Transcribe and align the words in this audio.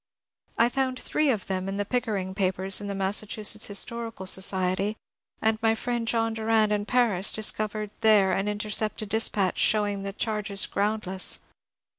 I 0.57 0.67
found 0.67 0.99
three 0.99 1.29
of 1.29 1.45
them 1.45 1.69
in 1.69 1.77
the 1.77 1.85
Pickering 1.85 2.33
papers 2.33 2.81
in 2.81 2.87
the 2.87 2.95
Massachusetts 2.95 3.67
Historical 3.67 4.25
Society, 4.25 4.97
and 5.43 5.61
my 5.61 5.75
friend 5.75 6.07
John 6.07 6.33
Durand 6.33 6.71
in 6.71 6.85
Paris 6.87 7.31
discovered 7.31 7.91
there 8.01 8.31
an 8.31 8.47
unintercepted 8.47 9.09
dispatch 9.09 9.59
showing 9.59 10.01
the 10.01 10.11
charges 10.11 10.65
groundless. 10.65 11.37